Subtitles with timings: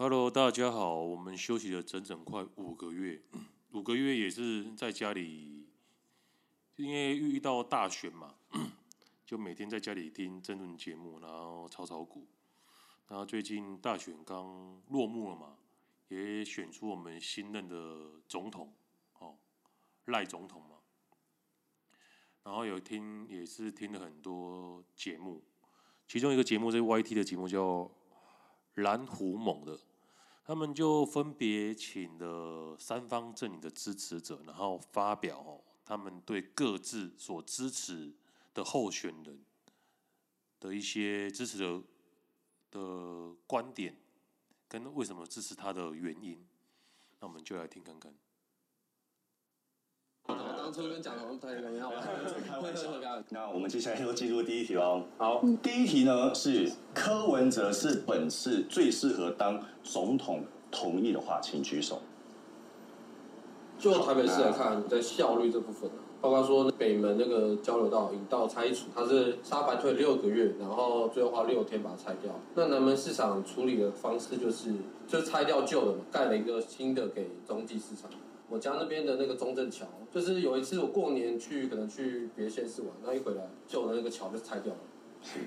[0.00, 3.20] Hello，大家好，我们休息了整整快五个月，
[3.74, 5.66] 五个月也是在家里，
[6.76, 8.36] 因为遇到大选嘛，
[9.26, 12.28] 就每天在家里听政论节目，然后炒炒股。
[13.08, 15.56] 然后最近大选刚落幕了嘛，
[16.06, 18.72] 也选出我们新任的总统，
[19.18, 19.36] 哦，
[20.04, 20.76] 赖总统嘛。
[22.44, 25.42] 然后有听，也是听了很多节目，
[26.06, 27.90] 其中一个节目是 YT 的节目叫
[28.74, 29.76] 蓝虎猛的。
[30.48, 38.14] 他们就分别请了三方阵营的支持者，然后发表他们对各自所支持
[38.54, 39.44] 的候选人
[40.58, 41.82] 的一些支持的
[42.70, 43.94] 的观点，
[44.66, 46.42] 跟为什么支持他的原因。
[47.20, 48.14] 那我们就来听看看。
[50.68, 51.90] 当初跟蒋总谈的好，
[52.46, 52.90] 开玩笑。
[53.30, 55.02] 那我们接下来又进入第一题喽。
[55.16, 62.02] 好，第一题呢是柯文哲是本次最适合当总统，同意的话请举手。
[63.78, 72.38] 就台北市来看，在效率这部分，包括说北门那个交流道引道拆除，它是沙白退六个月，然后最后花六天把它拆掉。
[72.54, 74.74] 那南门市场处理的方式就是，
[75.06, 78.10] 就拆掉旧的嘛，盖了一个新的给中继市场。
[78.48, 84.80] 我家那边的那个中正桥，就是有一次我过年去，可能去别县市玩，然后一回来，旧的那个桥就拆掉了，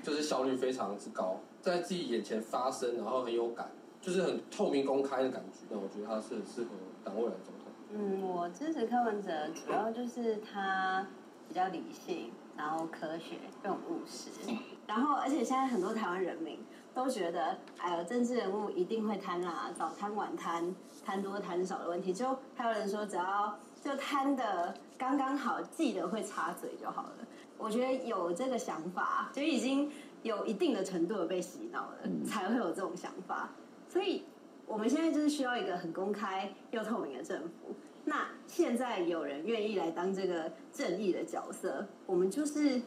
[0.02, 5.66] 就是效率非常之高，在自己眼前发生，然后很有感，就是很透明公开的感觉。
[5.68, 6.68] 那我觉得他是很适合
[7.02, 7.72] 当未来总统。
[7.90, 11.06] 嗯，我支持柯文哲，主要就是他
[11.48, 14.30] 比较理性，然后科学又务实，
[14.86, 16.58] 然后而且现在很多台湾人民。
[16.94, 22.12] 都觉得，哎呦，政治人物一定会贪啦，早贪晚贪，贪多贪少的问题。
[22.12, 27.14] 就还有人说，只要就贪的刚刚好，记得会插嘴就好了。
[27.56, 29.90] 我觉得有这个想法，就已经
[30.22, 33.48] 有一定的程度的被洗脑了，才会有这种想法。
[33.88, 34.24] 所以
[34.66, 37.74] 我们现在就是需要一个很公开又透明的政府。
[38.04, 42.82] 那现在有人愿意来当这个正义的角色，我们就是。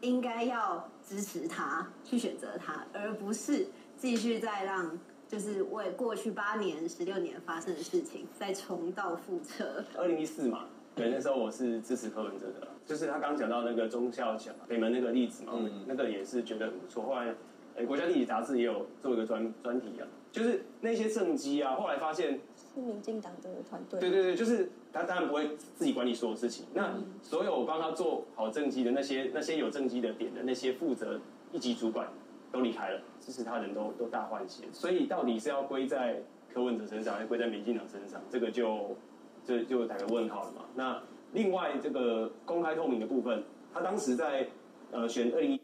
[0.00, 3.66] 应该要支持他去选择他，而不是
[3.96, 9.84] 继续再让就是为过去八年、十六年发生的事情再重蹈覆辙。
[9.96, 17.04] 二零一四嘛，对，那时候我是支持柯文哲的，就是他刚刚讲到那个中校奖北门那个例子嘛，嗯、那个也是觉得很不错。
[17.04, 17.34] 后来，
[17.76, 22.40] 哎，国家地理杂志也有做一个专专题啊，就是那些政绩啊，后来发现。
[22.74, 23.98] 是民进党的团队。
[23.98, 26.66] 对对对，就是他当然不会自己管理所有事情。
[26.74, 31.20] 那所有帮他做好政绩的那些那些有政绩的点的那些负责
[31.52, 32.08] 一级主管
[32.50, 34.64] 都离开了，支持他人都都大换血。
[34.72, 36.22] 所以到底是要归在
[36.52, 38.20] 柯文哲身上，还是归在民进党身上？
[38.30, 38.96] 这个就
[39.44, 40.62] 就就打个问号了嘛。
[40.74, 44.48] 那另外这个公开透明的部分，他当时在
[44.90, 45.60] 呃选二零一，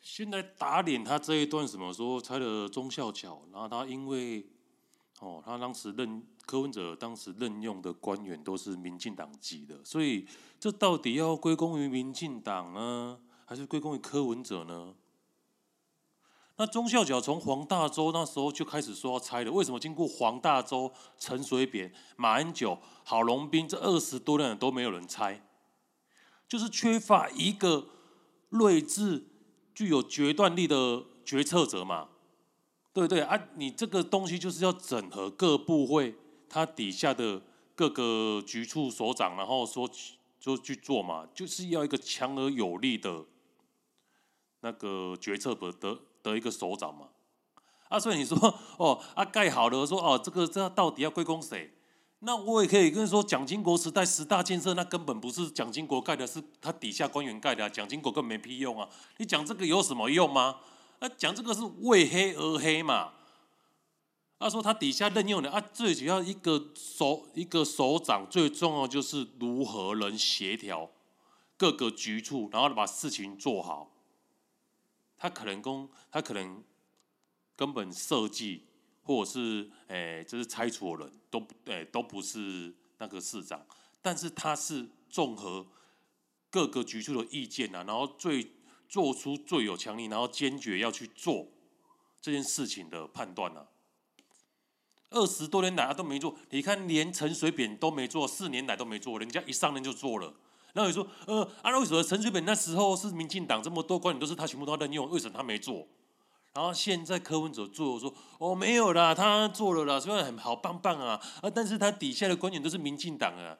[0.00, 4.46] 现在打脸他这一段什么说拆了忠孝桥，然后他因为。
[5.20, 10.26] 哦，他当时任柯文哲当时任用的官员都是民进党籍的，所以
[10.60, 14.94] 这到底要归功于民进党呢，还是归功于柯文哲呢？
[16.56, 25.44] 那忠孝角从黄大洲那时候就开始说要拆了，为什么经过黄大洲、陈水扁、马英九、郝龙斌这二十多年都没有人拆？
[26.46, 27.86] 就是缺乏一个
[28.50, 29.24] 睿智、
[29.74, 32.10] 具有决断力的决策者嘛。
[32.92, 36.14] 对对啊，你这个东西就是要整合各部会，
[36.52, 37.40] 他底下的
[37.74, 39.90] 各个局处首长，然后说
[40.38, 43.24] 就去做嘛，就是要一个强而有力的
[44.60, 47.08] 那个决策的的的一个首长嘛。
[47.88, 48.36] 啊，所以你说
[48.76, 51.72] 哦，啊盖好了，说哦，这个这到底要归功谁？
[52.18, 58.88] 那我也可以跟你说，蒋经国时代十大建设，那根本不是蒋经国盖的，是他底下官员盖的，蒋经国根本没屁用啊！
[59.16, 60.60] 你讲这个有什么用吗？
[61.00, 63.12] 那讲这个是为黑而黑嘛？
[64.42, 70.90] 他说他底下任用的啊，最主要一个首一个首长最重要就是如何能协调
[71.56, 73.92] 各个局处，然后把事情做好。
[75.16, 76.62] 他可能工，他可能
[77.54, 78.66] 根本设计
[79.02, 83.64] 或者是诶，就是拆除的人都诶都不是那个市长，
[84.02, 85.66] 但是他是综合
[86.50, 88.50] 各个局处的意见啊，然后最。
[88.88, 91.48] 做出最有强力，然后坚决要去做
[92.20, 93.66] 这件事情的判断呢？
[95.12, 100.32] 二十多年来他都没做，你看连陈水扁都没做，四年来都没做，人家一上任就做了。
[100.72, 105.86] 然后你说，呃，啊，为什么陈水扁那时候是民进党这么多官员都是他全部都任用，为什么他没做？
[106.54, 113.56] 然后现在柯文哲做，说哦没有啦，他做了啦，虽然很好棒棒啊，啊，但是他底下的官员都是民进党啊，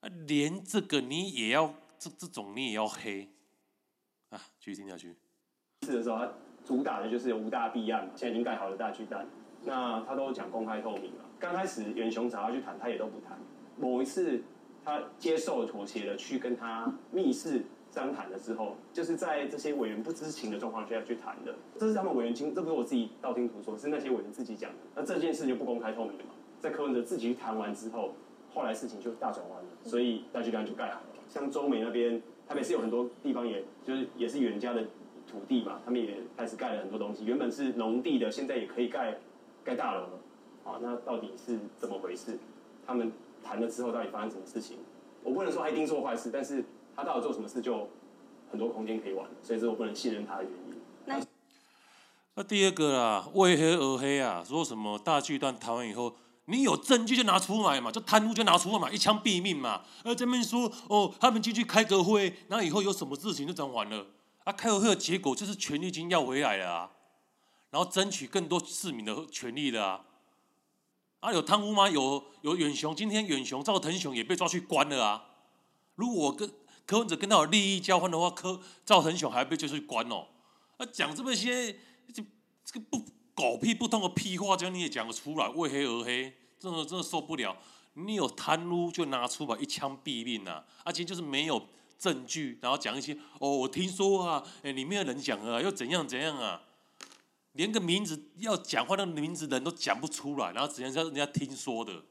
[0.00, 3.30] 啊，连这个你也要这这种你也要黑。
[4.30, 5.16] 啊，继续听下去。
[5.86, 6.28] 是的时候，他
[6.64, 9.26] 主打的就是有五大弊案，现在已经盖好了大巨蛋，
[9.64, 11.24] 那他都讲公开透明了。
[11.38, 13.38] 刚开始远雄找他去谈，他也都不谈。
[13.78, 14.40] 某一次
[14.84, 21.54] 他接受妥协了，去跟他密室商谈了之后，就是在这些委员不知情的状况下去谈的。
[21.78, 24.76] 这是他们委员经，这不是我自己道听途说，是那些委员自己讲的。
[24.94, 26.30] 那这件事就不公开透明了嘛？
[26.60, 28.14] 在柯文哲自己去谈完之后，
[28.52, 31.06] 后来事情就大转弯了，所以大巨蛋就盖好了。
[31.28, 34.84] 像中美那边，台北市有很多地方也，就是也是原家的。
[35.26, 37.24] 土地嘛，他们也开始盖了很多东西。
[37.24, 39.16] 原本是农地的，现在也可以盖
[39.64, 40.20] 盖大楼了。
[40.64, 42.38] 啊，那到底是怎么回事？
[42.86, 43.12] 他们
[43.42, 44.78] 谈了之后，到底发生什么事情？
[45.22, 46.64] 我不能说他一定做坏事，但是
[46.94, 47.88] 他到底做什么事，就
[48.50, 49.26] 很多空间可以玩。
[49.42, 50.80] 所以这是我不能信任他的原因。
[51.06, 51.20] 那
[52.36, 56.14] 那第二个啦，为黑而黑啊，说什么大巨蛋谈完以后，
[56.46, 59.82] 你有证据就拿出来嘛，就贪污就拿出来嘛，一枪毙命嘛。
[60.02, 64.06] 而这边说哦，他们进去开个会，然后以后有什么事情就讲完了。
[64.44, 66.90] 啊，开个会的结果就是权利金要回来了啊，
[67.74, 70.04] 然后争取更多市民的权利的啊。
[71.18, 71.90] 啊，有贪污吗？
[71.90, 75.24] 有，有远雄，今天远雄赵腾雄也被抓去关了啊。
[75.96, 76.48] 如果我跟
[76.86, 80.28] 柯文哲跟他有利益交换的话，柯赵腾雄还被就去关哦。
[80.76, 81.72] 啊，讲这么些
[82.12, 82.24] 这
[82.64, 83.04] 这个不
[83.34, 87.56] 狗屁不通的屁话，这样你也讲得出来，为黑而黑，真的真的受不了。
[87.94, 90.64] 你有贪污就拿出来一枪毙命啊！
[90.84, 91.66] 而且就是没有。
[91.96, 96.60] 证据，然后讲一些哦，我听说啊，哎，里面的人讲啊，又怎样怎样啊，
[97.54, 102.04] 连个名字要讲话那个名字人都讲不出来，然后只能叫人家听说的。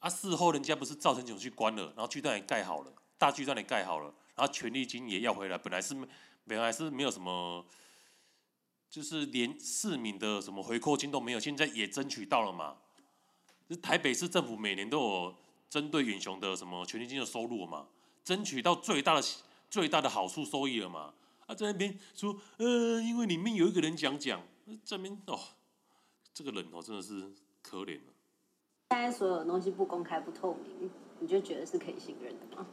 [0.00, 5.92] 啊，事后人家不是赵成炯去关了，然后巨蛋也盖好了，大巨蛋也盖好了，然后权利金也要回来，本来是
[6.46, 7.66] 本来是没有什么，
[8.88, 12.76] 就是连市民的什么回扣金都没有，现在也争取到了嘛。
[13.68, 15.36] 是台北市政府每年都有
[15.68, 17.88] 针对远雄的什么权利金的收入嘛。
[18.24, 19.26] 争取到最大的
[19.68, 21.12] 最大的好处收益了嘛？
[21.46, 24.40] 啊，在那边说，呃，因为里面有一个人讲讲，
[24.84, 25.38] 这边哦，
[26.34, 27.22] 这个人哦真的是
[27.62, 28.12] 可怜了。
[28.90, 32.66] 现在所有东西不公开不透明，你就觉得是可以信任的吗？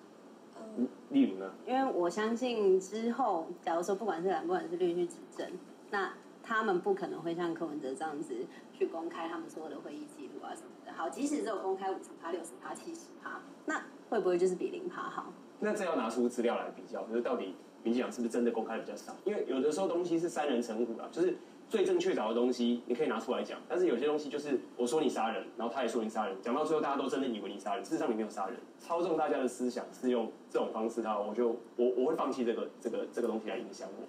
[0.77, 1.53] 嗯，例如呢？
[1.67, 5.51] 因为我相信之后，假如说不管是蓝不管是绿去执政，
[5.91, 10.93] 那他们不可能会像柯文哲这样子去公开他们所有的会议记录啊什么的。
[10.93, 15.33] 好，即使只有公开五十趴、六十趴、七十趴，那会不会就是比零趴好？
[15.59, 19.15] 那这要拿出资料来比较，就是到底民进党是不是真的公开的比较少？
[19.25, 21.37] 因为有的时候东西是三人成虎啊，就是
[21.69, 34.05] 罪证确凿的东西你可以拿出来讲，但是有些东西就是我说你杀人，然后他也说你杀人，讲到最后大家都真的以为你杀人，事实上你没有杀人，操纵大家的思想是用这种方式的话，我就我我会放弃这个这个这个东西来影响我。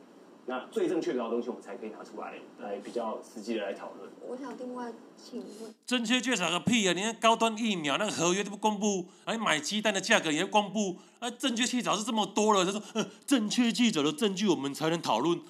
[0.48, 4.08] 那最正确凿的东西，我们才可以拿出来来比较实际的来讨论。
[4.28, 6.92] 我想另外请问，正确确凿个屁啊！
[6.92, 15.40] 你看高端疫苗那个合约都不公布，哎，买鸡蛋的价格也不公布，啊，证据确凿是这么多了，他说，呃，正确记者的证据我们才能讨论。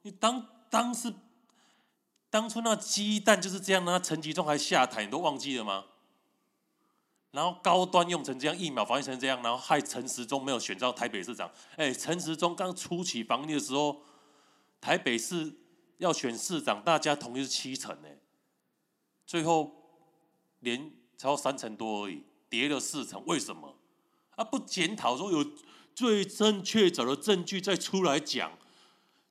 [0.00, 1.12] 你当当时
[2.30, 5.84] 当初那鸡蛋就是这样，那陈吉仲还下台，你都忘记了吗？
[7.30, 11.50] 然后高端用成这样，疫苗防疫成这样，然后害陈时中没有选上台北市长。
[11.76, 14.02] 哎，陈时中刚初期防疫的时候。
[14.80, 15.52] 台北市
[15.96, 18.08] 要选市长，大家同意是七成呢，
[19.26, 19.72] 最后
[20.60, 23.76] 连超三成多而已，跌了四成，为什么？
[24.36, 25.44] 啊，不检讨说有
[25.96, 28.52] 最正确凿的证据再出来讲，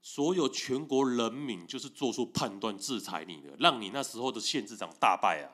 [0.09, 5.51] 所有全国人民就是做出判断制裁你的，让你那时候的县市长大败啊，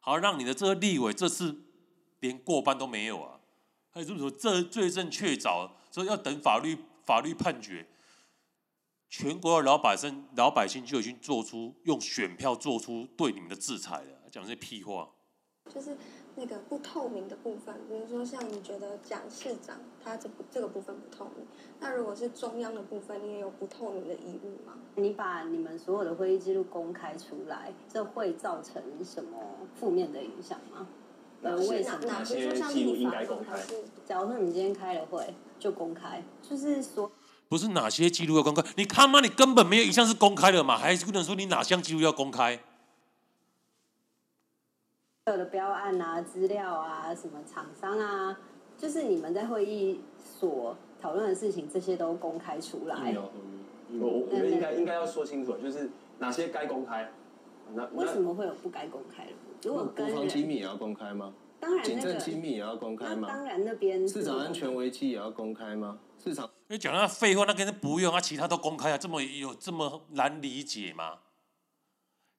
[0.00, 1.62] 好让你的这个立委这次
[2.20, 3.40] 连过半都没有啊，
[3.90, 7.88] 还有说这罪证确凿，所以要等法律法律判决。
[9.08, 15.10] 全国的老百姓，老百姓就已经做出用选票做出对你们的制裁了，讲这些屁话。
[15.74, 15.96] 就是
[16.38, 21.46] 那个不透明的部分，比如说像你觉得蒋市长他这这个部分不透明，
[21.80, 24.74] 那如果是中央的部分，你也有不透明的义务吗？
[24.96, 29.38] 你把你们所有的会议记录公开出来，这会造成什么
[29.74, 30.86] 负面的影响吗？
[31.42, 32.06] 呃，为什么？
[32.06, 33.58] 哪些记录应该公开？
[34.04, 37.10] 假如说你们今天开了会，就公开，就是说。
[37.48, 38.62] 不是哪些记录要公开？
[38.76, 40.76] 你他妈，你根本没有一项是公开的嘛？
[40.76, 42.60] 还是不能说你哪项记录要公开？
[45.32, 48.38] 有的标案啊、资料啊、什么厂商啊，
[48.78, 53.10] 就是你们在会议所讨论的事情，这些都公开出来。
[53.10, 53.28] 有，
[54.00, 55.90] 我我觉得应该应该要说清楚，就是
[56.20, 57.10] 哪些该公开。
[57.74, 59.32] 那为什么会有不该公开的？
[59.64, 61.34] 如果国防机密也要公开吗？
[61.58, 63.26] 当然，警政机密也要公开吗？
[63.26, 65.98] 当然，那边市场安全危机也要公开吗？
[66.22, 66.48] 市场。
[66.68, 71.14] 你讲那废话，那个不用啊，其他都公开啊，这么有这么难理解吗？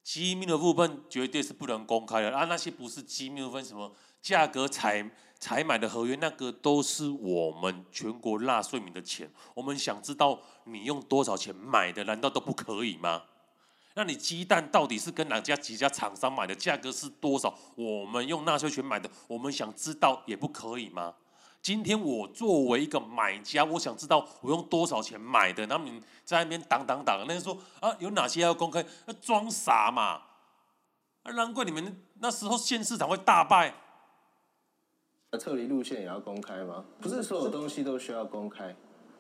[0.08, 9.30] 机密的部分绝对是不能公开的啊，那些不是机密的部分，什么价格采采买的合约，那个都是我们全国纳税民的钱。
[9.54, 13.24] 我们想知道你用多少钱买的，难道都不可以吗？
[13.96, 17.54] 那你鸡蛋到底是跟哪家几家厂商买的，价格是多少？
[17.76, 21.16] 我们用纳税钱买的，我们想知道也不可以吗？
[21.68, 28.82] 今天我作为一个买家，我想知道我用多少钱买的，那你在那边挡挡挡，那说啊有哪些要公开？
[29.06, 30.22] 那装傻嘛？
[31.24, 33.74] 啊，难怪你们那时候县市长会大败。
[35.38, 36.86] 撤离路线也要公开吗？
[37.02, 38.74] 不是所有东西都需要公开。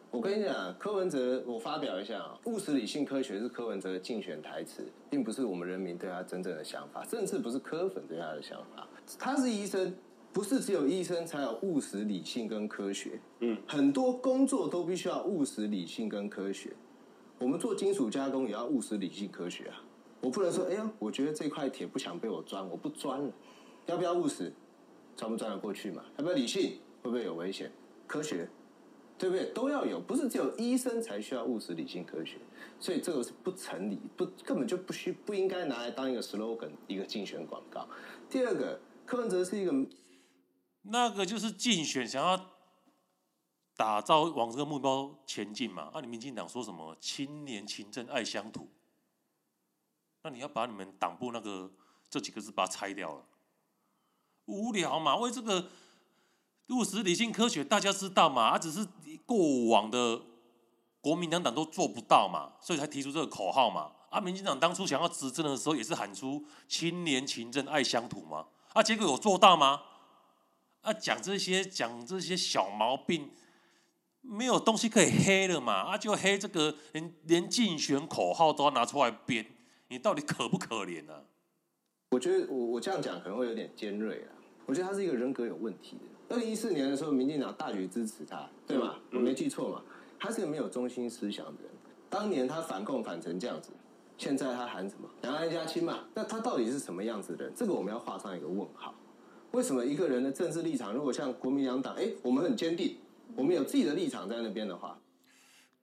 [0.09, 8.87] 我跟你讲，柯文哲，我发表一下啊，务实、理性、科学是柯文哲的竞选台词，并不是我们人民对他真正的想法，甚至不是柯粉对他的想法。
[9.19, 9.93] 他是医生，
[10.37, 13.19] 不是只有医生才有务实、理性跟科学。
[13.39, 16.73] 嗯，很多工作都必须要务实、理性跟科学。
[17.39, 19.81] 我们做金属加工也要务实、理性、科学啊。
[20.21, 23.33] 我不能说，哎呀，我觉得这块铁不想被我钻，我不钻了。
[23.87, 24.53] 要不要务实？
[25.15, 26.03] 钻不钻得过去嘛？
[26.17, 26.73] 要不要理性？
[27.01, 27.71] 会不会有危险？
[28.05, 28.47] 科学，
[29.17, 29.45] 对不对？
[29.55, 32.37] 都要有，不是只有医生才需要务实、理性、科学。
[32.79, 37.87] 所以这个是不成立，不根本就不需不应该拿来当一个 slogan，一个竞选广告。
[38.29, 39.73] 第二个，柯文哲是一个，
[40.89, 42.39] 那个就是竞选想要
[43.75, 45.89] 打造往这个目标前进嘛。
[45.93, 48.69] 啊，你民进党说什么青年勤政爱乡土？
[50.23, 51.71] 那你要把你们党部那个
[52.09, 53.23] 这几个字把它拆掉了。
[54.45, 55.15] 无聊嘛？
[55.17, 55.69] 为这个
[56.69, 58.51] 务实、理性、科学，大家知道嘛？
[58.51, 58.87] 他只是
[59.25, 60.21] 过往的
[61.01, 63.91] 国民两党都做不到嘛，所以才提出这个口号嘛。
[64.09, 68.47] 啊，民进党当初想要执政的时候，也是喊出“青年勤政爱乡土”嘛。
[68.73, 69.81] 啊，结果有做到吗？
[70.81, 73.29] 啊，讲这些讲这些小毛病，
[74.21, 75.73] 没有东西可以黑了嘛？
[75.73, 79.45] 啊，就黑这个，连连竞选口号都要拿出来编，
[79.89, 81.21] 你到底可不可怜呢、啊？
[82.11, 84.31] 我觉得我我这样讲可能会有点尖锐啊。
[84.65, 86.35] 我觉得他是一个人格有问题的。
[86.35, 88.95] 二零一四年的时候，民进党大举支持他，对吗？
[89.11, 89.81] 我没记错嘛？
[90.19, 91.71] 他是个没有中心思想的人。
[92.09, 93.71] 当年他反共反成这样子，
[94.17, 96.05] 现在他喊什么“两岸一家亲”嘛？
[96.13, 97.53] 那他到底是什么样子的人？
[97.55, 98.93] 这个我们要画上一个问号。
[99.57, 102.95] 为什么一个人的政治立场，如果像国民两党，哎，我们很坚定，
[103.35, 104.99] 我们有自己的立场在那边的话，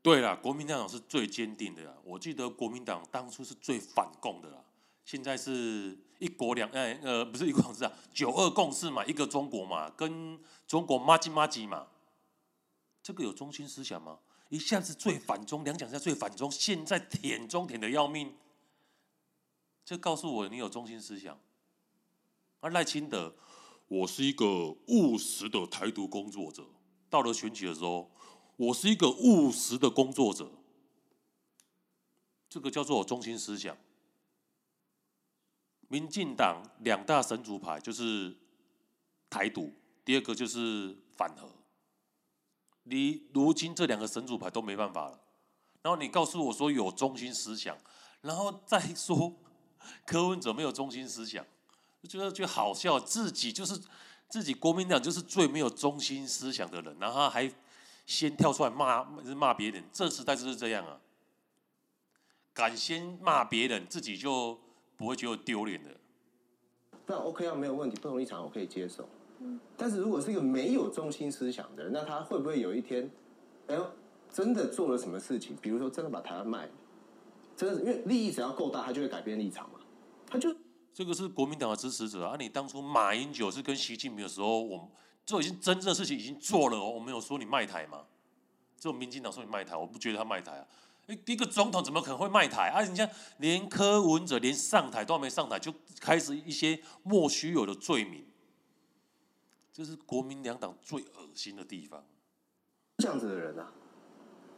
[0.01, 1.99] 对了，国民两党是最坚定的。
[2.05, 4.63] 我记得国民党当初是最反共的啦。
[5.05, 10.39] 现在是一国两哎呃不是一国两制啊，九二共识嘛，一个中国嘛，跟
[10.69, 11.89] 中国麻吉麻吉嘛，
[13.03, 14.21] 这个有中心思想吗？
[14.51, 18.37] 一下子最反中，两蒋下最反中，现在舔中舔的要命，
[19.85, 21.37] 这告诉我你有中心思想。
[22.61, 23.35] 而赖清德，
[23.95, 26.67] 我是一个务实的台独工作者，
[27.09, 28.11] 到了选举的时候，
[28.57, 30.51] 我是一个务实的工作者，
[32.49, 33.77] 这个叫做中心思想。
[35.87, 38.37] 民进党两大神主牌就是
[39.31, 39.73] 台独，
[40.05, 41.49] 第二个就是反核。
[42.83, 45.21] 你如今这两个神主牌都没办法了，
[45.83, 47.79] 然后你告诉我说有中心思想，
[48.23, 49.33] 然后再说
[50.05, 51.47] 柯文哲没有中心思想，
[52.05, 53.81] 就觉得就好笑，自己就是
[54.29, 57.51] 自己国民党就是最没有中心思想的人，然后还
[58.07, 59.03] 先跳出来骂
[59.35, 61.01] 骂别人，这时代就是这样啊，
[62.53, 64.59] 敢先骂别人，自己就。
[64.97, 65.91] 不会觉得丢脸的，
[67.05, 69.09] 那 OK 啊，没有问题，不同立场我可以接受。
[69.41, 73.11] 嗯，但是如果是一个没有中心思想的人，那他会不会有一天，
[73.67, 73.91] 哎呦，
[74.31, 75.57] 真的做了什么事情？
[75.61, 76.73] 比如说真的把台湾卖了，
[77.57, 79.81] 真的，因为利益只要够大，他就会改变立场嘛。
[80.95, 82.37] 这个是国民党的支持者啊。
[82.39, 84.87] 你当初马英九是跟习近平的时候，我们
[85.27, 86.89] 这已经真正的事情已经做了哦。
[86.89, 88.05] 我没有说你卖台吗？
[88.79, 90.67] 这种民进党说你卖台，我不觉得他卖台啊。
[91.27, 92.69] 一个总统怎么可能会卖台？
[92.69, 93.07] 啊，人家
[93.39, 98.25] 连柯文哲连上台都还没上台，就开始一些莫须有的罪名，
[99.73, 102.05] 这是国民两党最恶心的地方。
[102.99, 103.73] 这样子的人啊，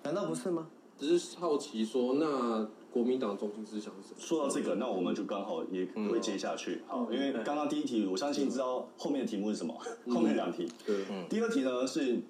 [0.03, 0.69] 难道不是吗？
[0.99, 4.17] 只是好奇说，那国民党中心思想是什么？
[4.19, 6.83] 说到这个，那我们就刚好也会接下去。
[6.87, 9.79] 好，因为刚刚第一题，我相信知道后面的题目是什么。
[10.09, 12.23] 后面两题，对，第二题呢是。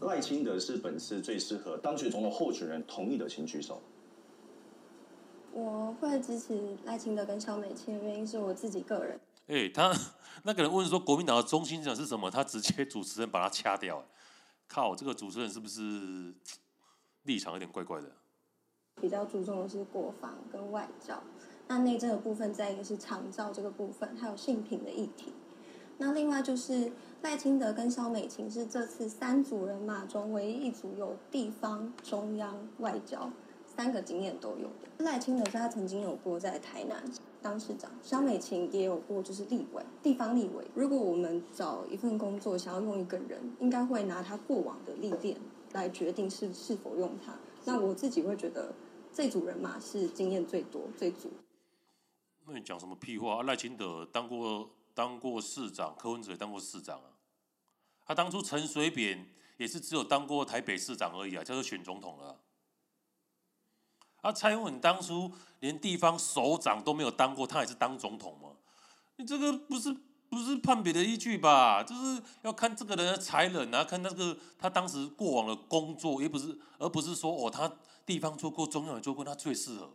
[0.00, 3.80] 赖清德是本次最适合当选总统候选人，同意的请举手。
[5.52, 9.18] 我会支持赖清德跟萧美琴的原因是我自己个人。
[9.46, 9.94] 哎、欸，他
[10.42, 12.28] 那个人问说国民党的中心思想是什么？
[12.28, 14.04] 他直接主持人把他掐掉。
[14.66, 16.34] 靠，这个主持人是不是
[17.22, 18.10] 立场有点怪怪的？
[19.00, 21.22] 比较注重的是国防跟外交，
[21.68, 25.32] 那内政的部分，再一个是长照这个部分，还有性平的议题。
[25.98, 33.30] 那另外就是赖清德跟萧美琴是这次三组人马中唯一一组有地方、中央、外交
[33.66, 35.04] 三个经验都有的。
[35.04, 37.04] 赖清德是他曾经有过在台南
[37.42, 40.64] 当市长，萧美琴也有过就是立委、地方立委。
[40.74, 45.36] 如果我们找一份工作，想要用一个人，应该会拿他过往的历练
[45.72, 47.34] 来决定是是否用他。
[47.64, 48.74] 那我自己会觉得
[49.12, 51.32] 这组人马是经验最多、最足。
[52.46, 53.42] 那你讲什么屁话？
[53.42, 57.10] 赖清德当过当过市长，柯文哲也当过市长啊。
[58.04, 62.36] 他当初陈水扁也是只有当过台北市长而已啊，叫做选总统了啊。
[64.20, 68.56] 啊，蔡英文当初连地方首长都没有当过，他也是当总统吗？
[69.16, 69.94] 你这个不是
[70.34, 71.82] 不是判别的依据吧？
[71.82, 77.70] 就是要看这个人的才能啊，看那个他当时过往的工作，也不是，而不是说哦，他
[78.04, 79.92] 地方做过，中央也做过，他最适合。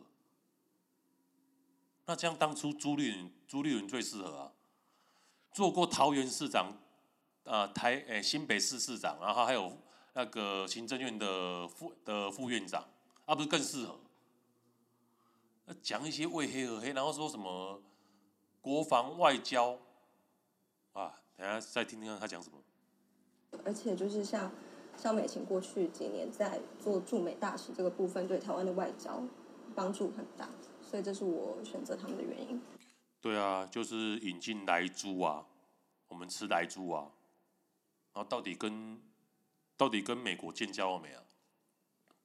[2.06, 4.52] 那这样当初朱立伦，朱立伦最适合啊，
[5.52, 6.72] 做过桃园市长。
[7.44, 9.76] 啊，台诶、新北市市长，然后还有
[10.12, 12.84] 那个行政院的副的副院长，
[13.24, 13.98] 啊，不是更适合？
[15.82, 17.82] 讲一些为黑而黑，然后说什么
[18.60, 19.76] 国防外交
[20.92, 21.14] 啊？
[21.36, 22.58] 等下再听听看他讲什么。
[23.64, 24.52] 而且就是像
[24.96, 29.22] 萧美琴过去几年在做驻美大使这个部分，对台湾的外交
[29.74, 30.48] 帮助很大，
[30.82, 32.60] 所以这是我选择他们的原因。
[33.20, 35.46] 对啊，就是引进来猪啊，
[36.08, 37.10] 我们吃来猪啊。
[38.12, 39.00] 然后到底跟
[39.76, 41.22] 到底跟美国建交了没啊？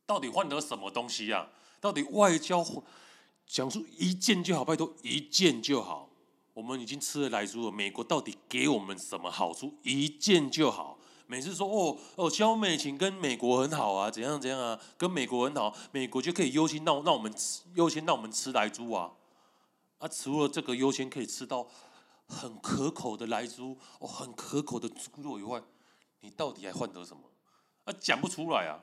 [0.05, 1.49] 到底换得什么东西啊？
[1.79, 2.63] 到底外交
[3.47, 6.09] 讲出一件就好，拜托一件就好。
[6.55, 9.73] 我们已经吃了莱猪了，美国到底给我们什么好处？
[9.83, 10.97] 一件就好。
[11.27, 19.11] 每次说哦哦，萧美琴跟美国很好啊，怎样怎样啊，跟美国很好，美国就可以优先让让我们吃优先让我们吃莱猪啊。
[19.97, 21.67] 啊，除了这个优先可以吃到
[22.27, 25.61] 很可口的莱猪哦，很可口的猪肉以外。
[26.21, 27.21] 你到底还换得什么？
[27.83, 28.81] 啊，讲不出来啊！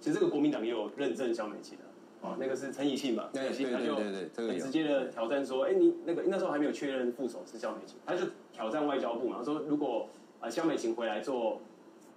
[0.00, 1.84] 其实这个国民党也有认证萧美琴的，
[2.20, 10.08] 哦，那个是陈以信嘛，陈以信他就很直接的挑战说，哎，你那个那时候还没有确认副手是萧美琴，他就挑战外交部嘛，他说如果
[10.40, 11.60] 啊萧美琴回来做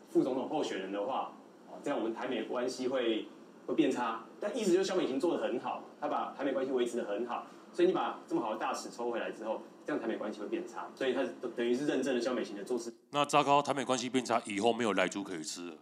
[0.10, 1.34] 副总统候选人的话，
[1.70, 3.28] 哦，这样我们台美关系会
[3.68, 4.24] 会变差。
[4.40, 9.62] 但意思就是萧美琴做的很好，他把台美关系维持的很好，所以你把这么好的大使抽回来之后。
[9.84, 11.24] 这样台美关系会变差，所以他
[11.56, 12.94] 等于是认证了萧美琴的做事。
[13.10, 15.74] 那糟糕，台美关系变差，以后没有莱猪可以吃了。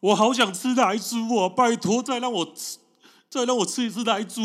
[0.00, 1.48] 我好想吃莱猪啊！
[1.48, 2.78] 拜托，再让我吃，
[3.30, 4.40] 再让我吃一次莱猪。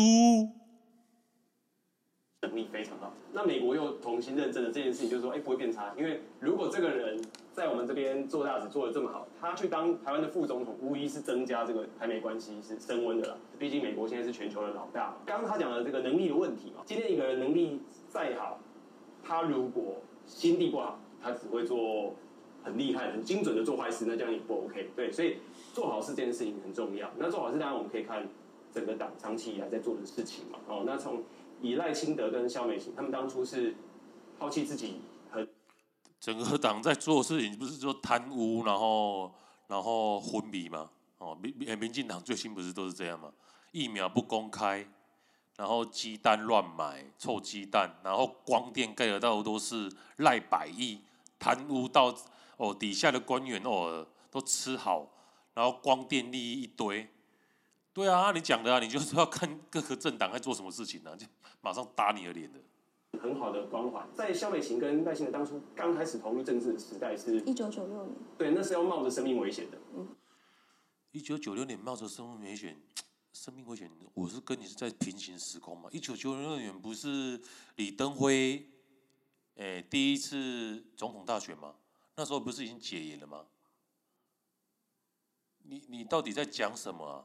[2.42, 3.10] 能力非常好。
[3.32, 7.18] 那美国又重新认证了这件事情，就是说，哎，不会变差，因为如果这个人
[7.54, 13.38] 在我们这边做大使做得这么好，他去当台湾的副总统，无疑是增加这个台美关系是升温的了。
[13.58, 15.16] 毕竟美国现在是全球的老大。
[15.24, 18.60] 刚刚他讲的这个能力的问题嘛，今天一个人能力再好，
[19.24, 22.14] 他如果心地不好，他只会做
[22.62, 24.90] 很厉害、很精准的做坏事，那这样也不 OK。
[24.94, 25.38] 对，所以
[25.72, 27.10] 做好事这件事情很重要。
[27.16, 28.28] 那做好事当然我们可以看
[28.74, 30.58] 整个党长期以来在做的事情嘛。
[30.66, 31.22] 哦，那从
[31.62, 33.76] 以赖清德跟萧美琴，他们当初是
[34.38, 35.46] 抛弃自己和
[36.18, 39.32] 整个党在做事情，不是说贪污，然后
[39.68, 40.90] 然后昏迷吗？
[41.18, 43.32] 哦，民民进党最新不是都是这样吗？
[43.70, 44.86] 疫苗不公开。
[45.56, 50.98] 然后鸡蛋乱买，臭鸡蛋，然后光电盖得到都是赖百亿，
[51.38, 52.12] 贪污到
[52.56, 55.08] 哦底下的官员哦都吃好，
[55.54, 57.08] 然后光电利益一堆，
[57.94, 61.24] 对啊，你讲的啊，你就是要看各个政党在做什么事情呢、啊， 就
[61.60, 62.58] 马上打你的脸的。
[63.22, 69.78] 很好的光环，在萧美琴跟赖清德当初刚开始投入政治的时代是，一九九六年，对，那是要冒着生命危险的。
[69.94, 70.08] 嗯，
[71.12, 72.76] 一九九六年冒着生命危险。
[73.32, 75.88] 生命危险，我是跟你是在平行时空嘛？
[75.90, 77.40] 一九九六年不是
[77.74, 78.64] 李登辉，
[79.56, 81.74] 欸，第一次总统大选吗？
[82.14, 83.44] 那时候不是已经解严了吗？
[85.64, 87.24] 你你到底在讲什么啊？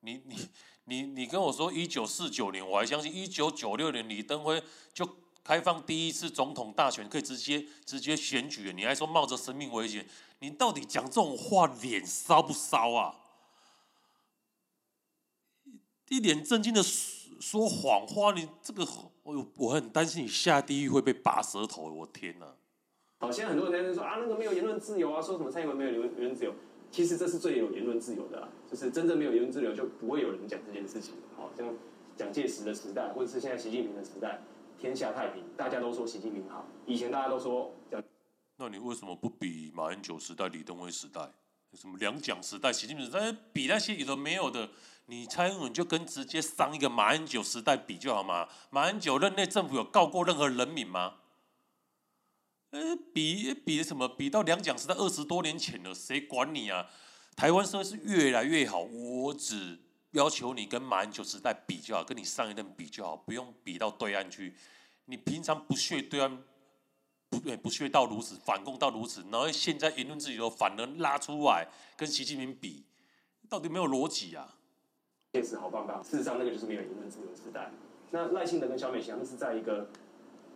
[0.00, 0.48] 你你
[0.84, 5.08] 你你跟我说一九四九年，我还相信一九九六年李登辉就
[5.42, 10.06] 开放第一次总统大选，可以直接直接选举，你还说冒着生命危险？
[10.40, 13.16] 你到底讲这种话，脸烧不烧啊？
[16.08, 18.86] 一脸正经的说谎话，你这个
[19.22, 22.46] 我我很担心你下地狱会被拔舌头，我天哪！
[23.18, 26.54] 好，现在很多人在说啊，那个没有言论自由啊，说什么蔡英文没有言论自由，
[26.90, 31.14] 其实这是最有言论自由的，啊，就是真正没有言论自由就不会有人讲这件事情。
[31.36, 31.72] 好，像
[32.16, 34.42] 蒋介石的时代，或者是现在习近平的时代，
[34.78, 36.66] 天下太平，大家都说习近平好。
[36.86, 38.02] 以前大家都说蒋，
[38.56, 41.20] 那你为什么不比马英九时代、李登辉时代，
[41.74, 44.68] 什么两蒋时代、习近平时代，比那些有的没有的？
[45.06, 48.48] 你蔡英文就跟直接上一个马英九时代比就好吗？
[48.70, 51.14] 马英九任内政府有告过任何人民吗？
[52.70, 54.08] 呃，比比什么？
[54.08, 56.86] 比到两蒋时代二十多年前了，谁管你啊？
[57.36, 59.78] 台湾社会是越来越好，我只
[60.12, 64.54] 要求你跟马英九时代比就好，跟你上一任比就好，不用比到对岸去。
[65.06, 66.38] 你平常不屑对岸，
[67.28, 72.84] 不对，不屑到如此，反共到如此，然后现在言论自由反而拉出来跟习近平比，
[73.48, 74.56] 到底没有逻辑啊？
[75.32, 77.72] 确实好棒棒，事实上那个就是没有言论自由时代。
[78.10, 79.88] 那赖清德跟萧美琴是在一个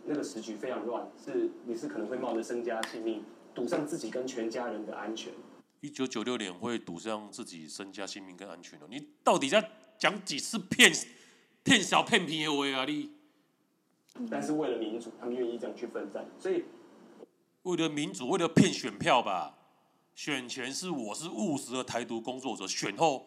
[0.07, 5.33] 那个时局非常乱，是你是可能会冒着身家性命赌上自己跟全家人的安全。
[5.81, 10.93] 一九九六年会赌上自己身家性命跟安全哦，你到底在讲几次骗
[11.62, 13.11] 骗小骗皮的话啊你？
[14.31, 16.64] 但是为了民主，他们愿意这样去奋战，所以
[17.64, 19.59] 为了民主，为了骗选票吧。
[20.14, 23.27] 选前是我是务实的台独工作者，选后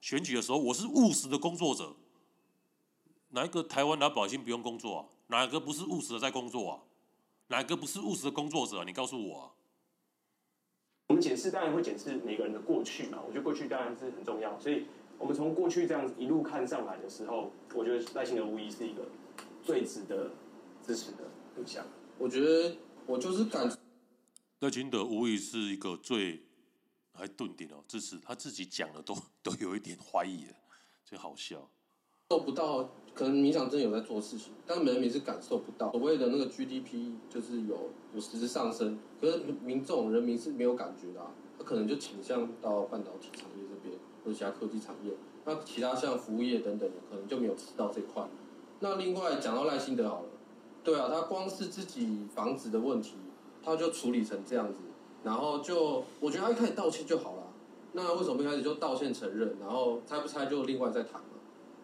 [0.00, 1.96] 选举的时候我是务实的工作者。
[3.30, 5.04] 哪一个台湾老百姓不用工作啊？
[5.28, 6.80] 哪一个不是务实的在工作啊？
[7.48, 8.84] 哪一个不是务实的工作者啊？
[8.84, 9.52] 你告诉我啊。
[11.06, 14.86] 我们检视当然会检视每个人的过去嘛，我觉得过去当然是很重要，所以
[15.18, 19.06] 我们从过去这样一路看上来的时候，我觉得赖清德无疑是一个
[19.62, 20.30] 最值得
[20.82, 21.86] 支持的对象。
[22.18, 23.70] 我觉得我就是感
[24.60, 26.42] 赖清德无疑是一个最
[27.12, 30.54] 还顿点哦，支持他自己讲的都 都有一点怀疑了，
[31.04, 31.70] 真好笑。
[32.28, 35.90] 做不到，可能民想真的有在做事情，但人民是感受不到。
[35.90, 41.26] 所谓的那个 GDP 就是有有实质上升，可是民众人民是没有感觉的啊。
[41.58, 45.12] 他可能就倾向到半导体产业这边，或者其他科技产业。
[45.44, 48.22] 那其他像服务业等等的，可能就没有吃到这块。
[48.78, 50.28] 那另外讲到赖清德好了，
[50.84, 53.14] 对啊，他光是自己房子的问题，
[53.64, 54.78] 他就处理成这样子，
[55.24, 57.42] 然后就我觉得他一开始道歉就好了。
[57.94, 61.26] 那为什么一开始就道歉承认，然后拆不拆就另外再谈了？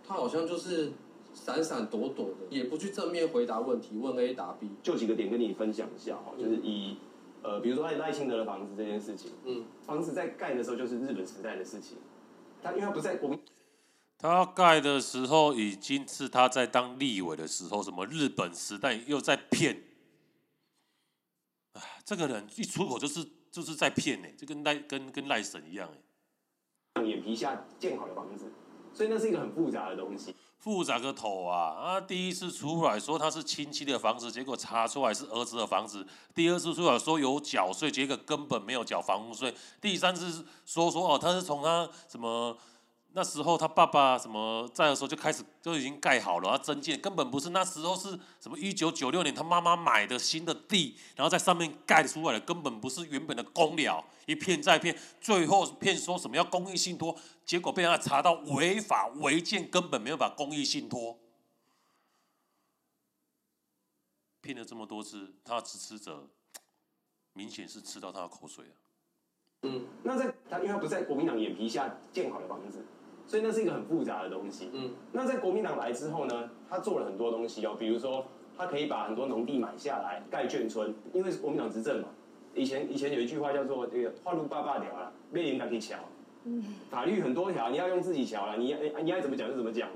[0.06, 0.92] 他好像就是
[1.34, 4.70] 闪闪躲躲的，也不去正面回答问题，问 A 答 B。
[4.82, 6.96] 就几个点跟你分享一下哈，就是以
[7.42, 11.98] 呃，比如说赖赖清德的房子这件事情，嗯，房子在盖的时候就是日本时代的事情，
[12.62, 13.38] 他因为他不在我们，
[14.16, 19.82] 他盖的时候已经是他在当立委的时候，什么日本时代又在骗，
[21.74, 25.90] 哎，这个人一出口就是就是在骗呢，就跟赖跟跟赖神一样
[26.94, 28.46] 哎，眼皮下建好的房子。
[28.94, 31.74] 所以那是一个很复杂的东西，复杂个头啊！
[31.74, 35.98] 啊，第一次出来说他是亲戚的房子，结果查出来是儿子的房子；
[36.34, 42.56] 第二次出来说有缴税，结果根本没有缴房屋税；第三次说说哦，他是从他什么。
[43.16, 61.16] 那时候他爸爸什么在的时候就开始就已经盖好了，他增建根本不是那时候是什么一九九六年他妈妈买的新的地，然后在上面盖出来的，根本不是原本的公寮，一骗再骗，最后骗说什么要公益信托，结果被人家查到违法违建，根本没有把公益信托，
[64.40, 66.28] 骗了这么多次，他的支持者
[67.32, 68.74] 明显是吃到他的口水啊。
[69.62, 72.84] 嗯，那在他因为他不在国民党眼皮下建好的房子。
[73.26, 74.68] 所以那是一个很复杂的东西。
[74.72, 78.24] 嗯，那在国民党来之后呢，他做了很多东西哦，比如说
[78.56, 82.08] 他可以把很多农地买下来盖眷村，因为国民党执政嘛。
[82.54, 85.98] 以前以前有一句话叫做“这个花路八八条啊，面临两条桥”。
[86.44, 89.88] 嗯，法律很多条，你要用自己桥了，你要你爱怎么讲就怎么讲。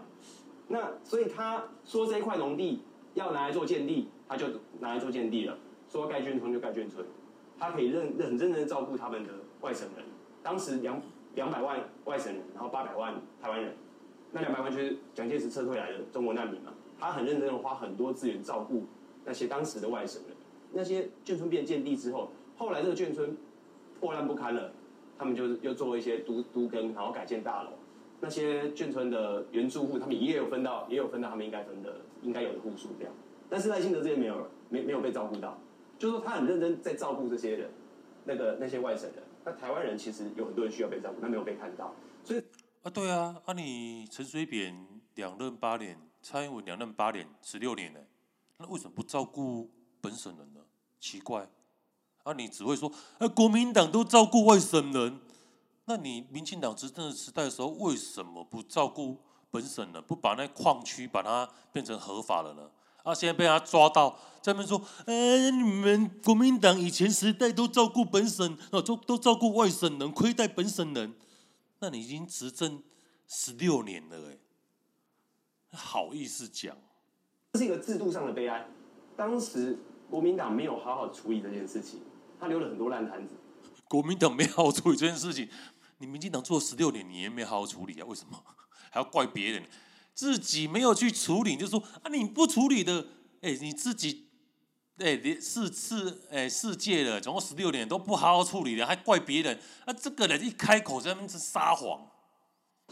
[0.67, 2.83] 那所以他说这一块农地
[3.15, 4.47] 要拿来做建地，他就
[4.81, 5.55] 拿来做建地了；
[5.91, 7.07] 说盖眷村就盖眷村。
[7.59, 10.05] 他可以认认很认真的照顾他们的外省人。
[10.43, 10.99] 当时两。
[11.35, 13.75] 两百万外省人，然后八百万台湾人，
[14.33, 16.73] 那两百万就是蒋介石撤退来的中国难民嘛。
[16.99, 18.85] 他很认真的花很多资源照顾
[19.25, 20.37] 那些当时的外省人。
[20.73, 23.37] 那些眷村变建地之后，后来这个眷村
[24.01, 24.73] 破烂不堪了，
[25.17, 27.71] 他们就是又做一些都都更，然后改建大楼。
[28.21, 33.15] 那些眷村的原住户，他们也有分到，也有分到他们应该分的应该有的户数这样。
[33.49, 35.57] 但是赖清德这边没有了，没没有被照顾到，
[35.99, 37.71] 就是说他很认真在照顾这些人，
[38.25, 39.23] 那个那些外省人。
[39.49, 42.45] 那台湾人其实有很多人需要被照顾，但没有被看到，所以
[42.83, 48.01] 啊，对啊，啊你陈水扁两任八年，蔡英文两任八年，十六年呢，
[48.59, 49.71] 那为什么不照顾
[50.03, 50.61] 本省人呢？
[51.01, 51.49] 奇怪，
[52.25, 55.19] 啊你只会说，啊国民党都照顾外省人，
[55.87, 59.17] 那你民进党执政的时代的时候，为什么不照顾
[59.51, 62.71] 本省人，不把那矿区把它变成合法了呢？
[63.05, 63.15] 啊！
[63.15, 64.11] 现在被他抓到，
[64.43, 71.15] 在那边说：“哎，你们国民党以前时代都照顾本省，哦，都都照顾外省人，亏待本省人。
[71.79, 72.83] 那你已经执政
[73.27, 74.37] 十六年了，哎，
[75.73, 76.77] 好意思讲？
[77.55, 78.67] 这是一个制度上的悲哀。
[79.17, 79.79] 当时
[80.11, 82.01] 国民党没有好好处理这件事情，
[82.39, 83.35] 他留了很多烂摊子。
[83.89, 85.49] 国民党没好好处理这件事情，
[85.97, 88.05] 你民进党做了十六年，你也没好好处理啊？
[88.07, 88.39] 为什么
[88.91, 89.63] 还要怪别人？”
[90.19, 93.07] 自己没有去处理，就说啊，你不处理的，
[93.41, 94.27] 哎，你自己
[94.97, 99.57] 哎，连四次哎世界了，总共十六年都不好好处理了，还怪别人。
[99.87, 102.05] 那这个人一开口在那边是撒谎。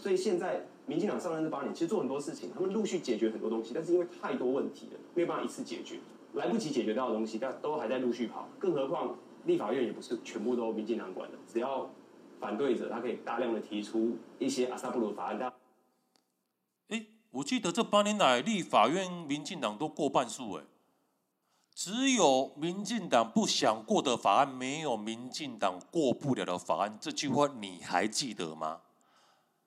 [0.00, 5.98] 所以现在民进党上任这八年，其实做很多事情，他们陆续解决很多东西，但是因为太多问题了，没有办法一次解决，
[6.34, 8.48] 来不及解决到的东西，但都还在陆续跑。
[8.56, 11.90] 更何况立法院也不是全部都民进党管的，只要
[12.38, 15.52] 反对者，他可以大量的提出一些阿萨布鲁法案。
[17.36, 20.64] 我记得这八年来立法院民进党都过半数，哎。
[21.74, 26.96] 只有民进党不想过的法案，没有民进党过不了的法案。
[26.98, 28.80] 这句话你还记得吗？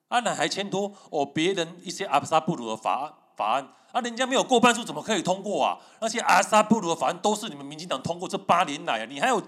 [0.08, 5.78] 阿南还牵拖哦，别人一些阿萨布鲁的法案法案，啊，人家没有过半数，怎么可以通过啊？
[6.02, 9.40] 那些阿萨布鲁的法案都是你们民进党通过，这八年来啊，你还有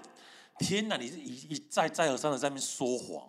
[0.59, 3.27] 天哪，你是一一再再而三的在那边说谎。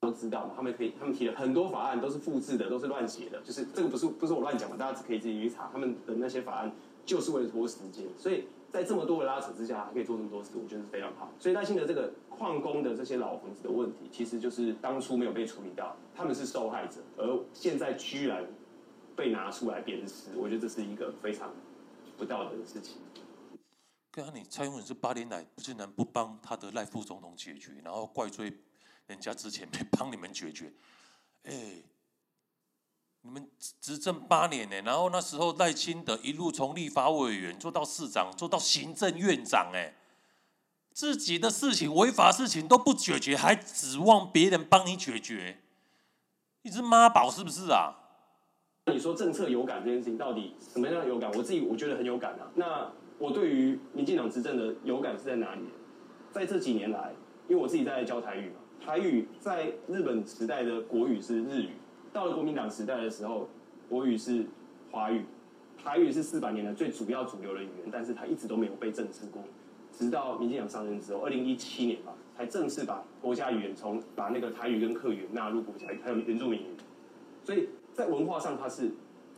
[0.00, 6.72] 都知道嘛，他们可以，他们提了很多法案都是复制的，都是乱写的，就是这个不是不是我乱讲嘛，大家可以自己去查他们的那些法案。
[7.06, 11.28] 就是为了拖时间，所以在这么多的拉扯之下，还可以做这么多事，我觉得是非常好。
[11.40, 18.46] 所以赖清德这个矿工的这些老房子的问题，其实就是当初没有被处理到，他们是受害者，而现在居然
[19.16, 21.50] 被拿出来鞭尸，我觉得这是一个非常
[22.16, 22.98] 不道德的事情。
[24.12, 28.52] 刚刚你蔡英文是八年来竟然不帮他的赖副总统解决，然后怪罪
[29.10, 30.72] 人家之前没帮你们解决，
[31.42, 31.52] 哎、
[33.22, 39.96] 你们执政八年呢，然后那时候赖清德一路从立法委员做到市长，做到行政院长，哎，
[40.92, 45.58] 自己的事情违法事情都不解决，还指望别人帮你解决，
[46.62, 47.96] 你是妈宝是不是啊？
[48.86, 51.28] 你说政策有感这件事情到底什么样的有感？
[51.32, 52.48] 我自己我觉得很有感啊。
[52.54, 55.64] 那我对于民进党执政的有感是在哪里？
[56.32, 57.12] 在这几年来，
[57.48, 61.68] 因为我自己在教台语嘛，台语在日本时代的国语是日语。
[62.12, 63.48] 到了国民党时代的时候，
[63.88, 64.44] 国语是
[64.90, 65.24] 华语，
[65.80, 69.42] 台语是四百年来最主要主流的语言，但是它一直都没有被正视过。
[69.92, 76.66] 直到民进党上任之后，二零一七年吧，才正式把国家语言从把那个台语跟客语纳入国家语，还有原住民语。
[77.44, 78.90] 所以在文化上，它是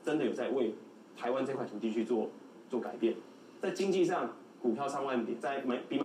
[0.05, 0.73] 真的有在为
[1.17, 2.31] 台湾这块土地去做
[2.71, 3.15] 做改变。
[3.61, 4.31] 在经济上，
[4.63, 6.03] 股票上万点，在每比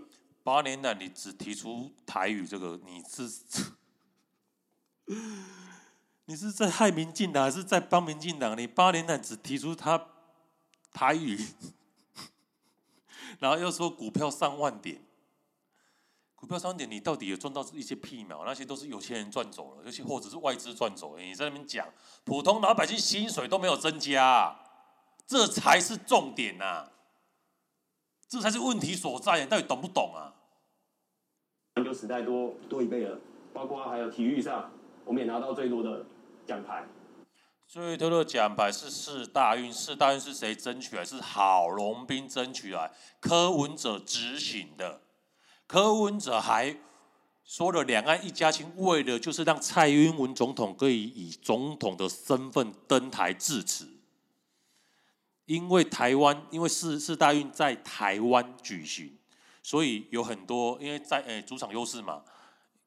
[0.47, 3.29] 八年来，你只提出台语这个，你是。
[6.23, 8.57] 你是在害民进党，还是在帮民进党？
[8.57, 10.07] 你八年来只提出他
[10.93, 11.37] 台语，
[13.39, 15.01] 然后又说股票上万点，
[16.33, 18.45] 股票上万点，你到底有赚到一些屁毛？
[18.45, 21.21] 那些都是有钱人赚走了，尤其或者是外资赚走了。
[21.21, 21.85] 你在那边讲，
[22.23, 24.57] 普通老百姓薪水都没有增加，
[25.25, 26.89] 这才是重点呐，
[28.29, 29.43] 这才是问题所在。
[29.43, 30.35] 你到底懂不懂啊？
[31.77, 33.19] 环球时代多多一倍了，
[33.53, 34.71] 包括还有体育上，
[35.05, 36.03] 我们也拿到最多的。
[36.47, 36.87] 奖牌，
[37.67, 41.05] 最多的奖牌是四大运，四大运是谁争取来？
[41.05, 45.01] 是郝龙斌争取来，柯文哲执行的。
[45.67, 46.77] 柯文哲还
[47.43, 53.89] 说了两岸一家亲，为的就是让蔡英文总统可以以总统的身份登台致辞。
[55.45, 59.17] 因为台湾，因为四四大运在台湾举行，
[59.67, 62.23] 所以有很多因为在诶、主场优势嘛，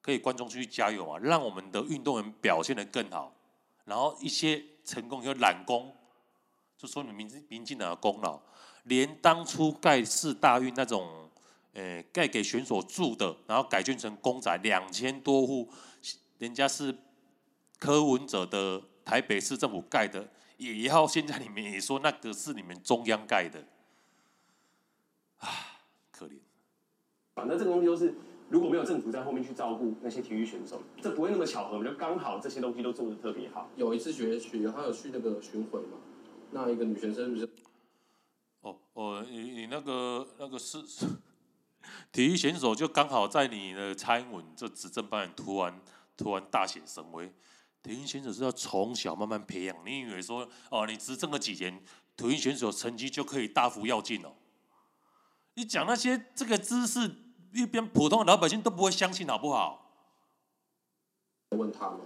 [0.00, 3.36] 可以观众去加油啊，让我们的运动员表现得更好。
[3.84, 5.94] 然后一些成功有揽功，
[6.78, 8.40] 就说你民民进党的功劳，
[8.84, 11.28] 连当初盖世大运那种，
[11.74, 15.70] 诶盖给选手住的，然后改建成公宅两千多户，
[16.38, 16.96] 人家是
[17.78, 23.66] 柯文哲的台北市政府盖的，也要现在你们也说那个是你们中央盖的，
[25.40, 25.69] 啊，
[27.34, 28.14] 反正这个东西都是。
[28.48, 33.70] 如果没有政府在后面去照顾那些体育选手，这不会那么巧合，就刚好这些东西都做的特别好。
[33.76, 35.98] 有一次学学，他有去那个巡回嘛，
[36.50, 37.48] 那一个女学生不是？
[38.62, 40.78] 哦哦，你你那个那个是
[42.10, 45.80] 体育选手，就刚好在你的蔡英文这执政班突然
[46.16, 47.32] 突然大显神威。
[47.84, 51.80] 体育选手是要从小慢慢培养，你以为说哦，你执政了几年，
[52.16, 54.32] 体育选手成绩就可以大幅跃进哦？
[55.54, 57.10] 你讲那些这个知识。
[57.52, 59.90] 一边普通的老百姓都不会相信，好不好？
[61.56, 61.98] 问他们，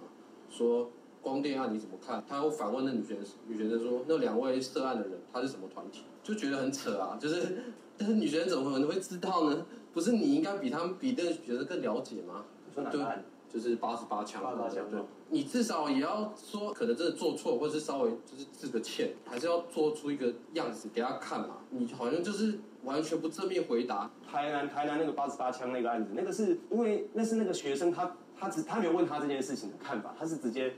[0.48, 2.24] 说光电案你怎么看？
[2.26, 6.04] 他又反问那女学生，女学生说那两位涉案的人他是什么团体？
[6.22, 7.62] 就觉得很扯啊， 就是
[7.98, 9.66] 但是女学生怎么可能会知道呢？
[9.92, 12.46] 不是你应该比他们比那个学生更了解吗？
[12.74, 13.22] 说哪个案？
[13.52, 14.98] 就是八十八枪，八十八枪，对，
[15.35, 21.57] 你至少也要说，可能真的做错，或是稍微就是致个歉，还是要做出一个样子给他看嘛。
[21.70, 24.09] 你好像就是完全不正面回答。
[24.25, 30.73] 台南台南那个八十八枪那个案子，那个是因为那是那个学生他他只他没有问他这件事情的看法，他是直接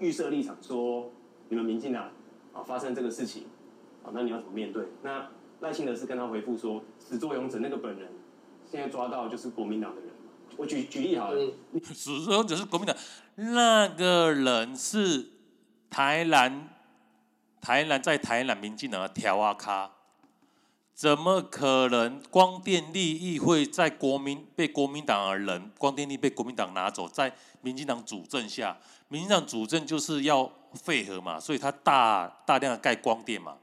[0.00, 1.08] 预设立场说，
[1.48, 2.10] 你们民进党
[2.52, 3.44] 啊发生这个事情
[4.02, 4.82] 啊，那你要怎么面对？
[5.04, 8.08] 那赖清德是跟他回复说，始作俑者那个本人，
[8.68, 10.10] 现在抓到就是国民党的人。
[10.56, 11.40] 我举举例好了，
[11.94, 12.94] 始作俑者是国民党，
[13.36, 15.30] 那个人是
[15.88, 16.68] 台南，
[17.60, 19.90] 台南在台南民进党的条啊咖，
[20.94, 33.56] 怎么可能光电利益会在国民被国民党的人，光电力被国民党拿走，在民进党主政下，民进党主政就是要废核嘛，所以他大大量的盖光电嘛。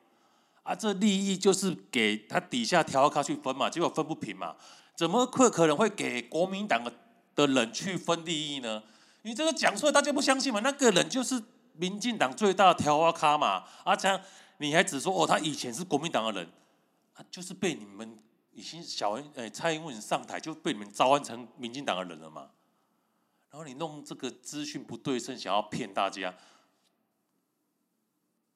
[0.63, 4.55] 啊，这利益就是给他底下调咖去分嘛，结果分不平嘛，
[4.95, 6.91] 怎么会可能会给国民党的
[7.33, 8.83] 的人去分利益呢？
[9.23, 10.59] 你这个讲出来，大家不相信嘛？
[10.61, 11.41] 那个人就是
[11.73, 14.19] 民进党最大的调咖嘛，啊，这样
[14.57, 16.51] 你还只说哦，他以前是国民党的人，
[17.13, 18.17] 啊，就是被你们
[18.53, 22.49] 已经小恩哎蔡英文上台就被你们招安成民进党的人了嘛？
[23.49, 26.35] 然后你弄这个资讯不对称，想要骗大家，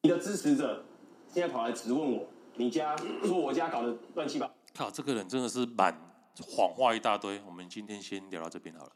[0.02, 0.84] 你的支持者。
[1.32, 2.94] 现在跑来质问我，你家
[3.24, 4.52] 说我家搞得乱七八糟。
[4.74, 5.98] 靠，这个人真的是满
[6.46, 7.40] 谎话一大堆。
[7.46, 8.92] 我们今天先聊到这边好了。